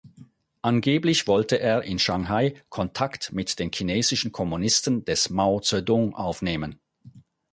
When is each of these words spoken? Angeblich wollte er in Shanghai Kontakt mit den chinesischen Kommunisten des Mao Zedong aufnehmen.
Angeblich 0.63 1.27
wollte 1.27 1.59
er 1.59 1.83
in 1.83 1.99
Shanghai 1.99 2.55
Kontakt 2.69 3.33
mit 3.33 3.59
den 3.59 3.69
chinesischen 3.71 4.31
Kommunisten 4.31 5.05
des 5.05 5.29
Mao 5.29 5.59
Zedong 5.59 6.15
aufnehmen. 6.15 6.79